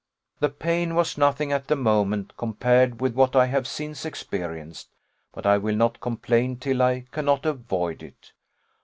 "The 0.39 0.49
pain 0.49 0.95
was 0.95 1.15
nothing 1.15 1.51
at 1.51 1.67
the 1.67 1.75
moment 1.75 2.33
compared 2.35 3.01
with 3.01 3.13
what 3.13 3.35
I 3.35 3.45
have 3.45 3.67
since 3.67 4.03
experienced: 4.03 4.89
but 5.31 5.45
I 5.45 5.59
will 5.59 5.75
not 5.75 6.01
complain 6.01 6.57
till 6.57 6.81
I 6.81 7.01
cannot 7.11 7.45
avoid 7.45 8.01
it. 8.01 8.31